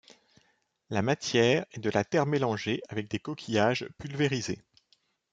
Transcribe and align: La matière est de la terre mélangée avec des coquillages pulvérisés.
La 0.89 1.03
matière 1.03 1.67
est 1.73 1.79
de 1.79 1.91
la 1.91 2.03
terre 2.03 2.25
mélangée 2.25 2.81
avec 2.89 3.07
des 3.07 3.19
coquillages 3.19 3.87
pulvérisés. 3.99 4.63